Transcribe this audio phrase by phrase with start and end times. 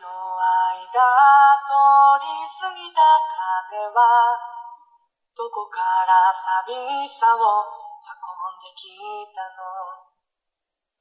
[0.00, 1.00] の間
[1.64, 1.72] 通
[2.20, 3.00] り過ぎた
[3.72, 4.00] 風は
[5.36, 8.96] どこから寂しさを運んでき
[9.34, 10.06] たの？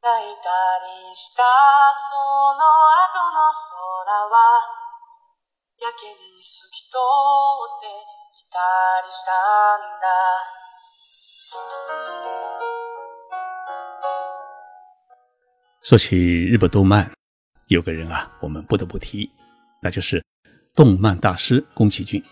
[0.06, 0.50] 泣いた
[0.86, 2.14] りしたそ
[2.54, 4.62] の後の空は
[5.82, 8.60] やけに透き通っていた
[9.04, 9.32] りした
[9.78, 10.06] んだ。
[15.82, 17.12] 说起日本动漫，
[17.68, 19.30] 有个人啊，我们不得不提，
[19.82, 20.24] 那就是
[20.76, 22.24] 动漫大师宫崎骏。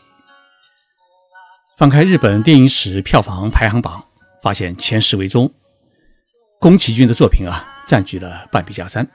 [1.76, 4.08] 翻开日本电影史票房排行榜，
[4.44, 5.52] 发现前十位中，
[6.60, 9.10] 宫崎骏的作品啊占据了半壁江山。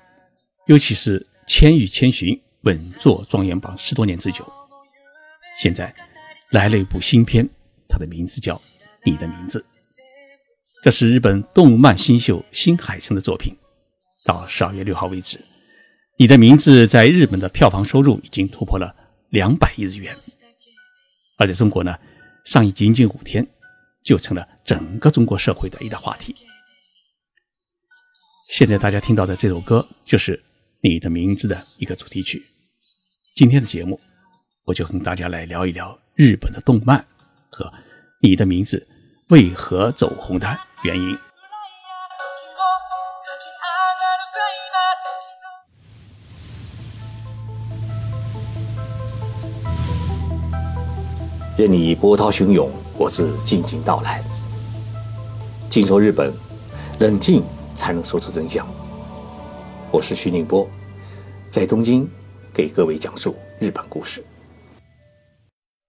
[0.67, 4.45] 尤其是《千与千寻》稳坐状元榜十多年之久。
[5.57, 5.95] 现在
[6.51, 7.49] 来了一部新片，
[7.89, 8.55] 它的名字叫
[9.05, 9.61] 《你的名字》，
[10.83, 13.57] 这是日本动漫新秀新海诚的作品。
[14.27, 15.41] 到十二月六号为止。
[16.21, 18.93] 你的名字在日本的票房收入已经突破了
[19.29, 20.13] 两百亿日元，
[21.37, 21.97] 而在中国呢，
[22.45, 23.47] 上映仅仅五天，
[24.03, 26.35] 就成了整个中国社会的一大话题。
[28.49, 30.37] 现在大家听到的这首歌就是
[30.81, 32.45] 《你的名字》的一个主题曲。
[33.37, 34.01] 今天的节目，
[34.65, 37.07] 我就跟大家来聊一聊日本的动漫
[37.49, 37.65] 和
[38.21, 38.85] 《你的名字》
[39.33, 41.17] 为何走红的原因。
[51.59, 54.23] 任你波涛汹涌，我自静静到来。
[55.69, 56.33] 静说日本，
[57.01, 57.43] 冷静
[57.75, 58.65] 才能说出真相。
[59.91, 60.71] 我是徐宁波，
[61.49, 62.09] 在东京
[62.55, 64.23] 给各位讲述日本故事。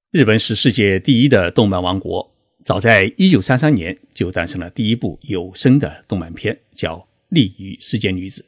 [0.10, 2.28] 日本是世界第一的动漫王国，
[2.66, 6.98] 早在一九三三年就诞生了第一部有声的动漫片，叫
[7.28, 8.42] 《利于世间女子》。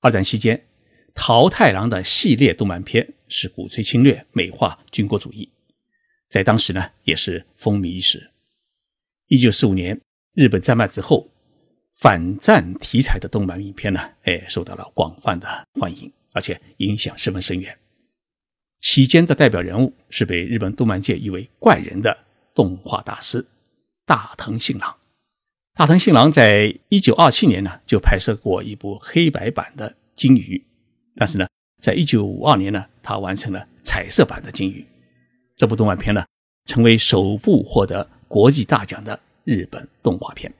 [0.00, 0.62] 二战期间，
[1.12, 5.50] 桃太郎的系列动漫片是鼓吹侵略、美化军国主义。
[6.30, 8.30] 在当时呢，也是风靡一时。
[9.26, 10.00] 一九四五年，
[10.34, 11.28] 日本战败之后，
[11.96, 17.76] 反战题材的动漫影片呢，哎，受到了广泛的欢迎，而且影响十分深远。
[18.80, 22.16] 期间的代表人物是被日本动漫界誉为怪人的
[22.54, 23.44] 动画大师
[24.06, 24.96] 大藤信郎。
[25.74, 30.56] 大藤信郎在一九二七年呢，就拍摄过一部黑白版的《金鱼》，
[31.16, 31.48] 但是呢，
[31.82, 34.80] 在一九五二年呢，他完成了彩色版的《金鱼》。
[35.60, 36.24] 这部动画片呢，
[36.64, 40.50] 成为首部获得国际大奖的日本动画片。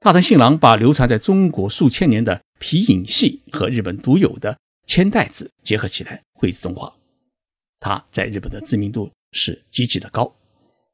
[0.00, 6.92] 大藤信郎把流传在中国数千年的皮影戏和日本独有的千代子结合起来绘制动画，
[7.78, 10.34] 他在日本的知名度是极其的高，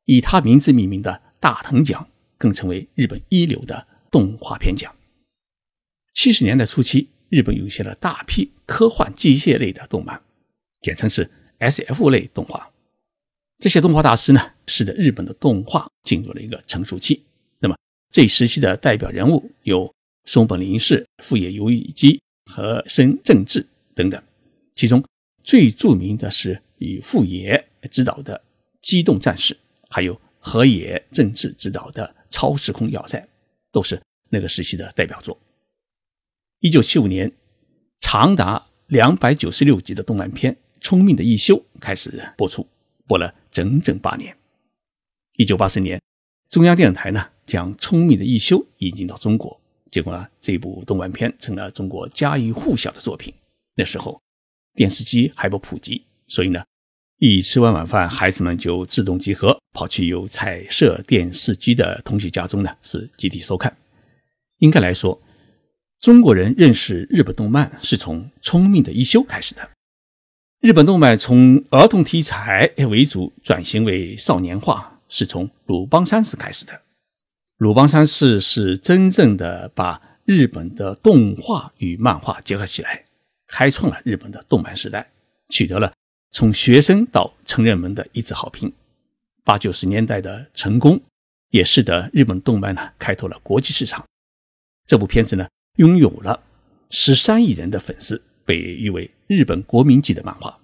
[0.04, 2.06] 以他名字命名的大藤奖
[2.36, 4.94] 更成为日本一流的动画片奖。
[6.12, 10.20] 七十年代初期，日本涌现了大批科幻机械类的动漫，
[10.82, 11.30] 简称是。
[11.58, 12.70] S.F 类动画，
[13.58, 17.24] 这些动画大师呢，使得日本的动画进入了一个成熟期。
[17.58, 17.76] 那么
[18.10, 19.92] 这一时期的代表人物有
[20.24, 24.22] 松本零士、富野由悠基和深正治等等，
[24.74, 25.04] 其中
[25.42, 28.36] 最著名的是以富野执导的
[28.80, 29.52] 《机动战士》，
[29.90, 33.18] 还有河野正治执导的《超时空要塞》，
[33.72, 35.36] 都是那个时期的代表作。
[36.60, 37.32] 一九七五年，
[37.98, 40.56] 长达两百九十六集的动漫片。
[40.80, 42.66] 聪明的一休开始播出，
[43.06, 44.36] 播了整整八年。
[45.36, 46.00] 一九八四年，
[46.48, 53.32] 中央电视台呢将聪明的一休引进到中国，结果呢这部动漫片成了中国家喻户晓的作品。
[53.74, 54.20] 那时候
[54.74, 56.62] 电视机还不普及，所以呢
[57.18, 63.76] 一吃完晚饭，孩子们就自动集合跑去有彩色电视机的同学家中呢是集体收看。
[64.58, 65.20] 应该来说，
[66.00, 69.70] 中国人认识日本动漫是从聪明的一休开始的。
[70.60, 76.82] 日本动漫从儿童题材为主转型为少年化，是从鲁邦三世开始的。
[77.58, 83.04] 鲁邦三世是真正的把日本的动画与漫画结合起来，
[83.46, 85.08] 开创了日本的动漫时代，
[85.48, 85.92] 取得了
[86.32, 88.72] 从学生到成人们的一致好评。
[89.44, 91.00] 八九十年代的成功，
[91.50, 94.04] 也使得日本动漫呢开拓了国际市场。
[94.88, 96.42] 这部片子呢，拥有了
[96.90, 98.20] 十三亿人的粉丝。
[98.48, 100.58] 被誉为日本国民级的漫画。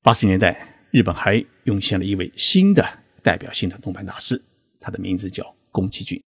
[0.00, 2.88] 八十年代，日本还涌现了一位新的
[3.20, 4.40] 代表性的动漫大师，
[4.78, 6.22] 他的名字叫宫崎骏。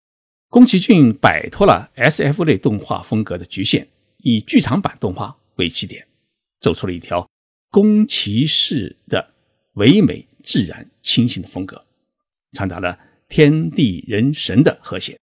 [0.49, 3.87] 宫崎骏摆脱了 S.F 类动画风格的局限，
[4.17, 6.05] 以剧场版动画为起点，
[6.59, 7.25] 走出了一条
[7.71, 9.33] 宫崎式的
[9.75, 11.81] 唯美、自然、清新的风格，
[12.57, 12.99] 传达了
[13.29, 15.17] 天地人神的和谐。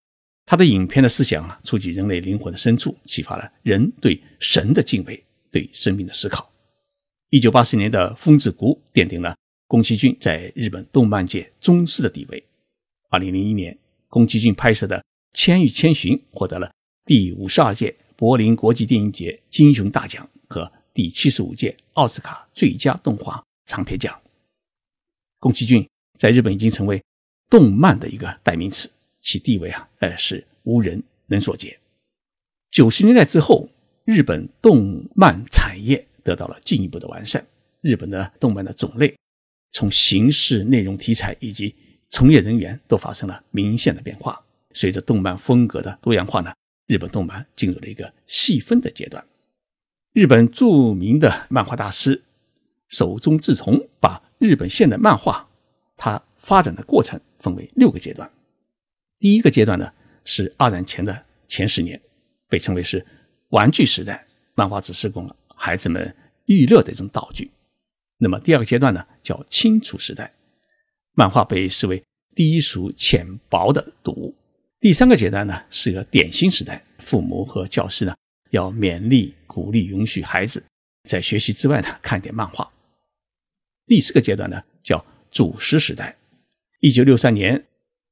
[0.46, 5.22] 他的影片的思想啊，触及人类灵魂的深处，启发了人对神的敬畏。
[5.50, 6.50] 对生命的思考。
[7.28, 9.36] 一九八四年的《风之谷》奠定了
[9.66, 12.44] 宫崎骏在日本动漫界宗师的地位。
[13.08, 14.98] 二零零一年，宫崎骏拍摄的
[15.32, 16.72] 《千与千寻》获得了
[17.04, 24.20] 第五十二届柏林国际电影节金熊大奖和第七十五届奥斯卡最佳动画长片奖。
[25.38, 25.88] 宫崎骏
[26.18, 27.02] 在日本已经成为
[27.48, 31.76] 动漫的一个代名词，其地位啊，呃，是无人能所及。
[32.70, 33.68] 九十年代之后，
[34.10, 37.46] 日本动漫产业得到了进一步的完善，
[37.80, 39.14] 日本的动漫的种类、
[39.70, 41.72] 从形式、内容、题材以及
[42.08, 44.44] 从业人员都发生了明显的变化。
[44.72, 46.52] 随着动漫风格的多样化呢，
[46.88, 49.24] 日本动漫进入了一个细分的阶段。
[50.12, 52.20] 日本著名的漫画大师
[52.88, 55.48] 手中治虫把日本现代漫画
[55.96, 58.28] 它发展的过程分为六个阶段。
[59.20, 59.92] 第一个阶段呢
[60.24, 62.02] 是二战前的前十年。
[62.48, 63.06] 被称为是
[63.50, 66.14] 玩具时代，漫画只是供孩子们
[66.46, 67.50] 娱乐的一种道具。
[68.18, 70.32] 那么第二个阶段呢，叫清楚时代，
[71.14, 72.02] 漫画被视为
[72.34, 74.34] 低俗浅薄的读物。
[74.80, 78.14] 第三个阶段呢，是个点心时代，父母和教师呢
[78.50, 80.62] 要勉励、鼓励、允许孩子
[81.08, 82.70] 在学习之外呢看点漫画。
[83.86, 86.16] 第四个阶段呢，叫主食时代。
[86.80, 87.66] 一九六三年，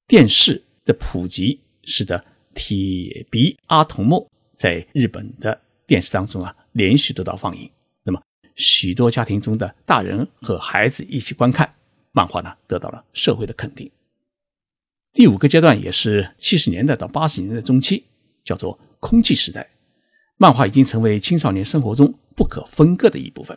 [0.06, 2.24] 电视的普及使得。
[2.54, 7.70] 铁臂阿童木在日本的电视当中啊，连续得到放映。
[8.02, 8.20] 那么，
[8.56, 11.72] 许多家庭中的大人和孩子一起观看
[12.10, 13.88] 漫画呢，得到了社会的肯定。
[15.12, 18.02] 第五个阶段也是七十年代到八十年代中期，
[18.42, 19.70] 叫做空气时代，
[20.36, 23.56] 漫画已经成为青少年生活中不可分割的一部分。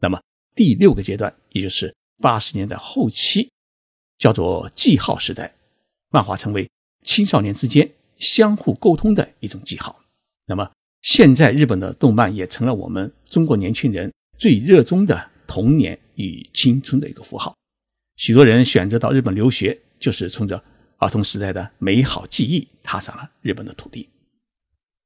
[0.00, 0.18] 那么，
[0.56, 3.50] 第六个阶段，也就是八十年代后期，
[4.16, 5.54] 叫做记号时代，
[6.08, 6.66] 漫画成为
[7.02, 7.86] 青少年之间。
[8.18, 9.98] 相互沟通的一种记号。
[10.50, 10.68] 那么，
[11.02, 17.56] 现在日本的动漫也成了我们中国年轻人最热衷的童年与青春的一个符号。
[18.16, 20.60] 许多人选择到日本留学，就是冲着
[20.96, 24.08] 儿童时代的美好记忆，踏上了日本的土地。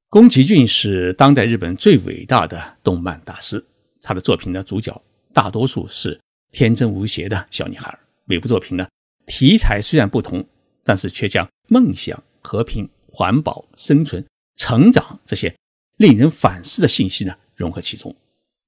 [0.09, 3.63] 宫崎骏是当代日本最伟大的动漫大师，
[4.01, 4.99] 他的作品的主角
[5.31, 6.19] 大多数是
[6.51, 7.95] 天真无邪的小女孩。
[8.23, 8.87] 每部作品呢，
[9.27, 10.43] 题材虽然不同，
[10.83, 12.89] 但是却将梦想、和平。
[13.17, 14.21] 环保、生存、
[14.55, 15.53] 成长这些
[15.97, 18.15] 令人反思的信息呢，融合其中。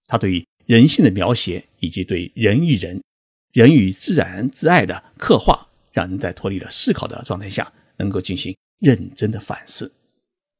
[0.08, 3.02] 他对于人性的描写，以及对人与人、
[3.54, 9.92] 人与自然之爱的刻画，让人在脱离了思考的状态下，能够进行认真的反思，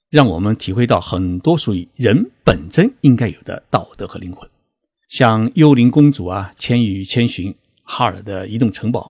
[0.10, 4.50] 让我们体会到很多属于人本真应该有的道德和灵魂。
[5.10, 7.54] 像《幽灵公主》啊，《千与千寻》、
[7.84, 9.10] 哈尔的移动城堡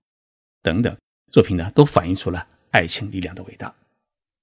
[0.62, 0.96] 等等
[1.32, 3.74] 作品呢，都反映出了爱情力量的伟大。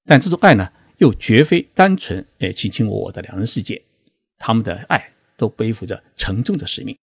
[0.05, 3.81] 但这种爱呢，又绝非单纯诶卿卿我我的两人世界，
[4.37, 6.97] 他们的爱都背负着沉重的使命。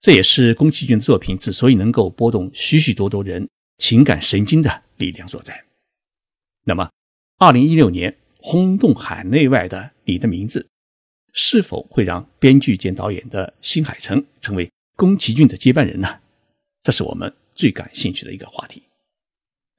[0.00, 3.48] 这也是宫崎骏的作品之所以能够拨动许许多多人
[3.78, 5.64] 情感神经的力量所在。
[6.64, 6.90] 那么，
[7.38, 10.60] 二零一六年轰动海内外的《你的名字》，
[11.32, 16.20] 是否会让编剧兼导演的新海诚成为宫崎骏的接班人呢？
[16.82, 18.82] 这是我们最感兴趣的一个话题。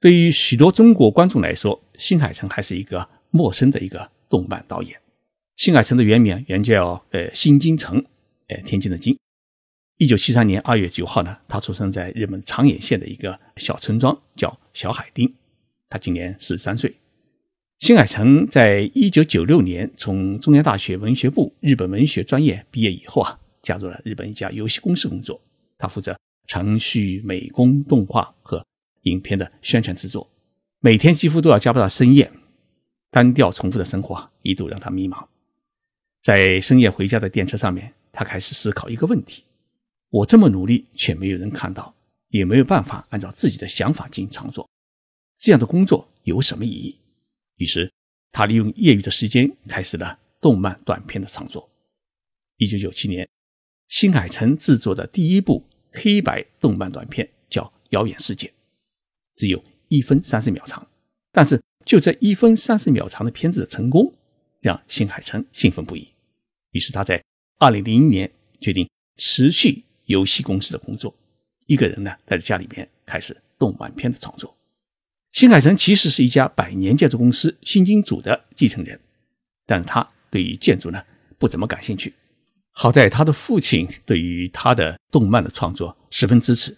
[0.00, 4.98] 对于许多中国观众来说，新海诚还是一个陌生的一个动漫导演。
[5.56, 8.02] 新海诚的原名原叫呃新京城，
[8.48, 9.16] 呃天津的津。
[9.98, 15.32] 一九七三年二月九号呢，他出生在日本长野县的一个小村庄，叫小海町。
[15.88, 16.94] 他今年四十三岁。
[17.78, 25.40] 新海诚在一九九六年从中央大学文学部日本文学专业毕业以后啊，加入了日本一家游戏公司工作，
[25.78, 28.64] 他负责程序、美工、动画和。
[29.02, 30.28] 影片的宣传制作，
[30.80, 32.28] 每天几乎都要加班到深夜，
[33.16, 35.26] 单调重复的生活一度让他迷茫。
[36.22, 39.42] 在深夜回家的电车上面，他开始思考一个问题：
[40.10, 41.94] 我这么努力，却没有人看到，
[42.28, 44.68] 也没有办法按照自己的想法进行创作，
[45.38, 46.98] 这样的工作有什么意义？
[47.56, 47.90] 于是，
[48.32, 51.66] 他利用业余的时间开始了动漫短片的创作。
[52.58, 53.26] 一九九七年，
[53.88, 58.46] 新海诚制作的第一部黑白动漫短片叫《遥远世界》。
[59.36, 60.86] 只有一分三十秒长，
[61.32, 64.12] 但是就这一分三十秒长的片子的成功，
[64.60, 66.08] 让新海诚兴奋不已。
[66.72, 67.22] 于是他在
[67.58, 71.14] 二零零一年决定辞去游戏公司的工作，
[71.66, 74.54] 一个人呢在家里面开始动漫片的创作。
[75.30, 78.98] 新海诚其实是一家百年建筑公司新金组的继承人，
[79.64, 81.00] 但是他对于建筑呢
[81.38, 82.12] 不怎么感兴趣。
[82.72, 86.76] 好在他的父亲对于他的动漫的创作十分支持，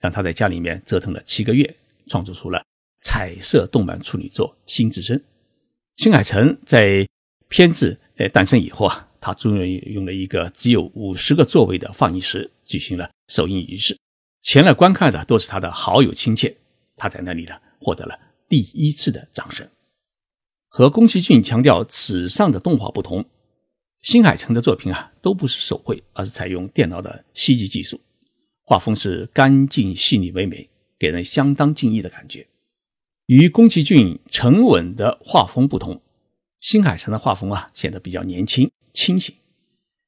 [0.00, 1.76] 让他在家里面折腾了七个月。
[2.08, 2.64] 创作出了
[3.02, 5.16] 彩色动漫处女作《新之声》。
[5.96, 7.06] 新海诚在
[7.48, 13.96] 片子呃诞生以后啊，他终于用了一个只有五十个座位的放映室举行了首映仪式。
[14.42, 16.56] 前来观看的都是他的好友亲切，
[16.96, 19.68] 他在那里呢获得了第一次的掌声。
[20.68, 23.24] 和宫崎骏强调纸上的动画不同，
[24.02, 28.00] 新海诚的作品啊都不是手绘，而是采用电脑的 CG 技术，
[28.62, 32.46] 画风是干净细腻唯美，给人相当敬意的感觉。
[33.28, 36.00] 与宫崎骏沉稳的画风不同，
[36.62, 39.34] 新海诚的画风啊显得比较年轻清醒。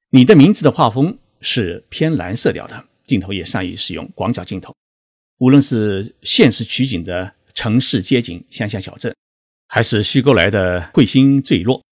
[0.08, 2.82] 你的名字的画风是偏蓝色调的。
[3.04, 4.74] 镜头也善于使用广角镜头，
[5.38, 9.14] 无论是现实取景的城市街景、乡下小镇，
[9.68, 11.82] 还是虚构来的彗星坠落，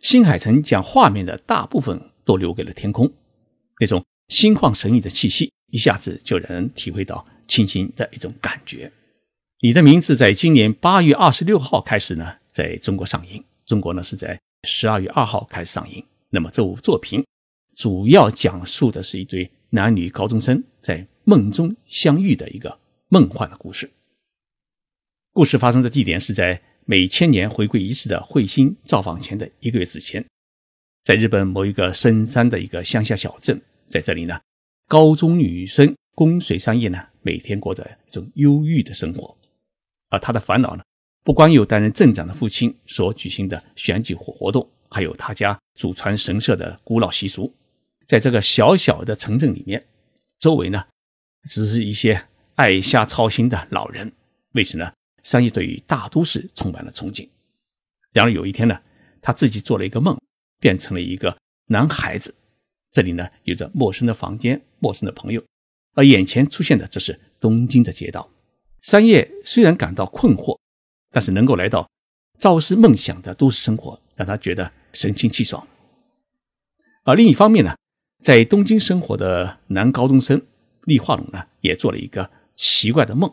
[0.00, 3.12] 新海诚将画面的大部分都留给了天空，
[3.78, 8.90] 那种心旷神怡的气息，一下子就让人体会到清新的一种感觉。
[9.60, 16.04] 你的名字在今年八月二十六号开始呢，在中国上映，中国呢是在十二月二号开始上映。
[16.30, 17.26] 那么这部作品
[17.74, 19.50] 主要讲述的是一对。
[19.70, 23.90] 男女高中生在梦中相遇的一个梦幻的故事。
[25.34, 30.24] 故事发生的地点是在每千年回归仪式的彗星造访前的一个月之前，
[31.04, 33.60] 在日本某一个深山的一个乡下小镇。
[33.90, 34.40] 在这里呢，
[34.86, 39.36] 高中女生宫水三叶呢，每天过着一种忧郁的生活。
[40.10, 40.82] 而他的烦恼呢，
[41.22, 47.54] 不光有担任镇长的父亲所举行的选举活动，还有他家祖传神社的古老习俗。
[48.06, 49.86] 在这个小小的城镇里面，
[50.38, 50.82] 周围呢，
[51.48, 54.10] 只是一些爱瞎操心的老人。
[54.52, 54.90] 为此呢，
[55.22, 57.28] 三叶对于大都市充满了憧憬。
[58.12, 58.80] 然而有一天呢，
[59.20, 60.18] 他自己做了一个梦，
[60.58, 61.36] 变成了一个
[61.66, 62.34] 男孩子。
[62.90, 65.44] 这里呢，有着陌生的房间、陌生的朋友，
[65.94, 68.30] 而眼前出现的这是东京的街道。
[68.82, 70.58] 三叶虽然感到困惑，
[71.10, 71.88] 但是能够来到
[72.38, 75.66] 朝思梦想的都市生活，让他觉得神清气爽。
[77.04, 77.76] 而另一方面呢，
[78.22, 80.40] 在东京生活的男高中生
[80.84, 83.32] 立化龙呢，也做了一个奇怪的梦。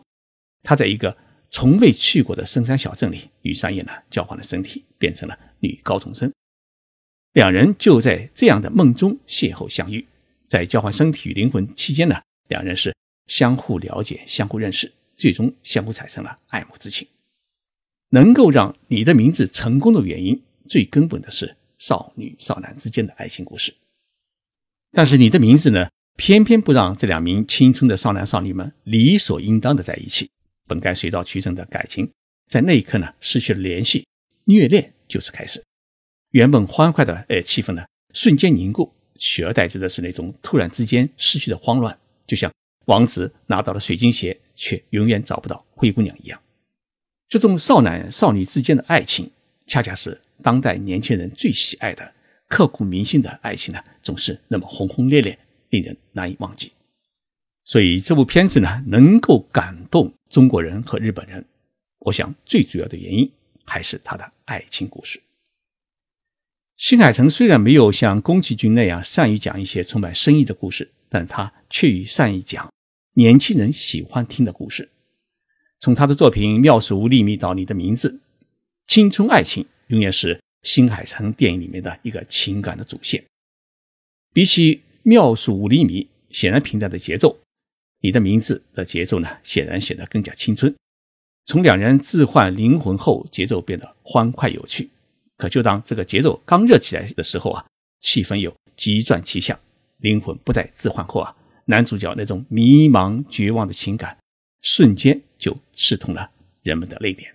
[0.62, 1.16] 他在一个
[1.50, 6.32] 从未去过的深山小镇里，与三叶呢交换了身体，变成了女高中生。
[7.32, 10.06] 两人就在这样的梦中邂逅相遇，
[10.48, 12.94] 在交换身体与灵魂期间呢，两人是
[13.26, 17.08] 相互了解、相互认识，最终相互产生了爱慕之情。
[18.10, 23.74] 能够让你的名字成功的原因，最根本的是少女少男之间的爱情故事。
[24.92, 30.30] 但是你的名字呢，偏偏不让这两名青春的少男少女们理所应当的在一起。
[30.68, 32.10] 本该水到渠成的感情，
[32.48, 34.04] 在那一刻呢，失去了联系，
[34.44, 35.62] 虐恋就此开始。
[36.30, 41.96] 原本欢快的哎气氛呢，瞬间凝固，取而代之的是那种突然之间失去的慌乱，
[42.26, 42.52] 就像
[42.86, 46.40] 王子拿到了水晶鞋，却永远找不到灰姑娘一样。
[47.28, 49.30] 这种少男少女之间的爱情，
[49.66, 52.14] 恰恰是当代年轻人最喜爱的。
[52.48, 55.36] 刻骨铭心的爱情呢，总是那么轰轰烈烈，
[55.70, 56.70] 令人难以忘记。
[57.64, 61.44] 所以这部片子呢，能够感动中国人和日本人，
[61.98, 63.28] 我想最主要的原因
[63.64, 65.20] 还是他的爱情故事。
[66.76, 72.72] 新海诚虽然没有像宫崎骏那样善于讲一些充满深意的故事，但他却善于讲
[73.18, 74.90] 年轻人喜欢听的故事。
[75.78, 78.10] 从他的作品《妙手无厘米》到《你的名字》，
[78.86, 80.40] 青春爱情永远是。
[80.62, 83.24] 新海诚电影里面的一个情感的主线，
[84.32, 87.38] 比起妙手五厘米显然平淡的节奏，
[88.00, 90.74] 你的名字的节奏呢，显然显得更加青春。
[91.44, 94.90] 从两人置换灵魂后，节奏变得欢快有趣。
[95.36, 97.64] 可就当这个节奏刚热起来的时候啊，
[98.00, 99.56] 气氛又急转直下，
[99.98, 101.32] 灵魂不再置换后啊，
[101.66, 104.18] 男主角那种迷茫绝望的情感，
[104.62, 106.30] 瞬间就刺痛了
[106.62, 107.32] 人们的泪点。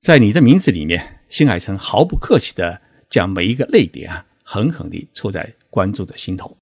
[0.00, 1.14] 在你的名字里面。
[1.30, 6.56] 新海诚毫不客气地将每一个泪点啊，狠狠地戳在观众的心头。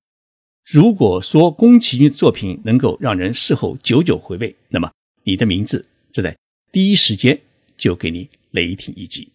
[0.69, 4.91] 如果说宫崎骏作品能够让人事后久久回味，那么
[5.23, 6.37] 你的名字则在
[6.73, 7.41] 第一时间
[7.77, 9.33] 就给你雷霆一击。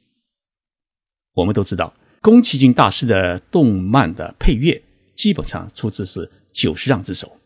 [1.34, 4.84] 我们都知道，宫崎骏大师的动漫的配乐
[5.16, 7.38] 基本上出自是久石让之手，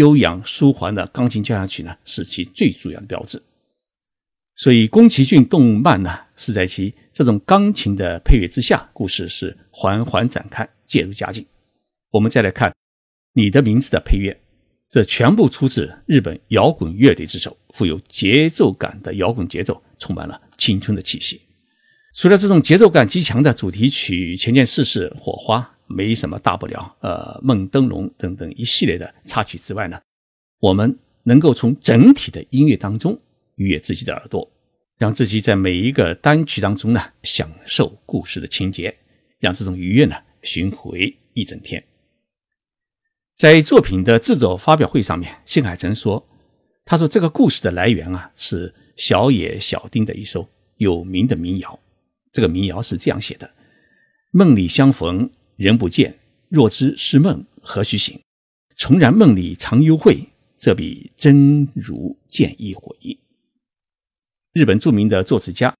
[0.00, 3.42] 悠扬舒缓的钢琴交响曲呢，是其最主要的标志。
[4.56, 11.44] 所以，宫崎骏动漫呢，是在其这种钢琴的配乐之下，故事是缓缓展开，渐入佳境。
[12.12, 12.70] 我们再来看
[13.34, 14.40] 《你的名字》的配乐，
[14.88, 21.42] 这全部出自日本摇滚乐队之手，富有节奏感的摇滚节奏，充满了青春的气息。
[22.14, 25.58] 除了这种节奏感极强的主题曲《前件事是火花》，
[25.90, 30.00] 没什么大不了，呃，《梦灯笼》等等一系列的插曲之外呢，
[30.60, 33.20] 我们能够从整体的音乐当中。
[33.56, 34.50] 愉悦自己的耳朵，
[34.96, 38.96] 让自己在每一个单曲当中呢享受故事的情节，
[39.38, 41.84] 让这种愉悦呢巡回一整天。
[43.36, 46.26] 在作品的制作发表会上面，新海诚说
[46.86, 51.78] ：“他说这个故事的来源啊，是小野小町的一首有名的民谣。
[52.32, 53.50] 这个民谣是这样写的：
[54.30, 58.18] 梦里相逢人不见，若知是梦何须醒？
[58.76, 60.18] 重燃梦里常幽会，
[60.56, 62.96] 这比真如见一回。”
[64.54, 65.74] 日本著名的作词家。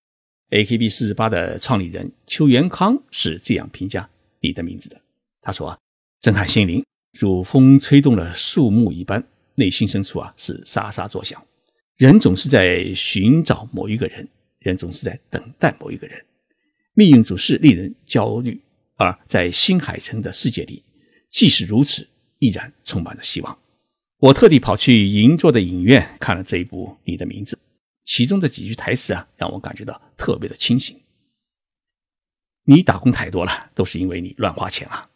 [0.51, 4.11] AKB 四十八的创立人邱元康是这样评价
[4.41, 5.01] 你的名字的。
[5.41, 5.79] 他说：“啊，
[6.21, 6.85] 震撼心灵，
[7.19, 11.41] 如风吹动了树木一般，内心深处啊是沙沙作响。
[11.97, 16.23] 人总是在寻找某一个人，人总是在等待某一个人。
[16.95, 18.61] 命运总是令人焦虑，
[19.01, 20.85] 而在新海诚的世界里，
[21.31, 22.07] 即使如此，
[22.39, 23.59] 依然充满了希望。
[24.19, 27.57] 我特地跑去银座的影院看了这一部《你的名字》。”
[28.05, 31.01] 其中的几句台词啊，让我感觉到特别的清醒。
[32.65, 35.09] 你打工太多了，都是因为你乱花钱啊！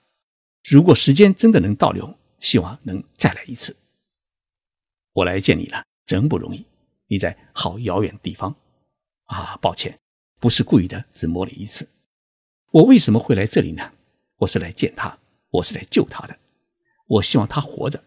[0.62, 3.76] 如果时间真的能倒流，希望能再来一次。
[5.12, 6.64] 我来见你了，真不容易。
[7.08, 8.56] 你在好遥远的地方
[9.24, 9.58] 啊！
[9.60, 9.98] 抱歉，
[10.40, 11.86] 不是故意的，只摸了一次。
[12.74, 13.92] 我为什么会来这里呢？
[14.38, 15.16] 我是来见他，
[15.48, 16.36] 我是来救他的。
[17.06, 18.02] 我希望他活着。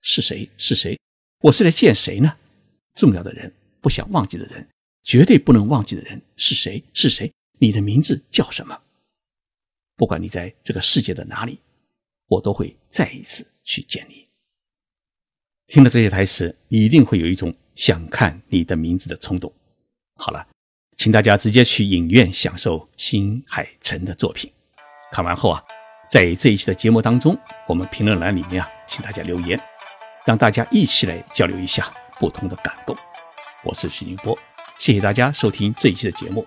[0.00, 0.48] 是谁？
[0.56, 0.96] 是谁？
[1.40, 2.36] 我是来见谁呢？
[2.94, 3.52] 重要的人。
[3.80, 4.68] 不想忘记的人，
[5.02, 6.80] 绝对不能忘记的人是谁？
[6.92, 7.32] 是谁？
[7.58, 8.80] 你的名字叫什么？
[9.96, 11.58] 不管你在这个世界的哪里，
[12.26, 14.28] 我都会再一次去见你。
[15.66, 19.52] 听了这些台词，你一定会有一种想看你的名字的冲动。
[20.14, 20.46] 好了，
[20.98, 24.52] 请大家直接去影院享受新海诚的作品。
[25.12, 25.62] 看完后啊，
[26.10, 27.38] 在这一期的节目当中，
[27.68, 29.58] 我们评论栏里面啊，请大家留言，
[30.26, 31.88] 让大家一起来交流一下
[32.18, 32.96] 不同的感动。
[33.62, 34.36] 我是徐宁波，
[34.76, 36.44] 谢谢大家收听这一期的节目。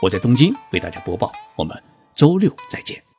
[0.00, 1.76] 我在东京为大家播报，我们
[2.14, 3.09] 周六再见。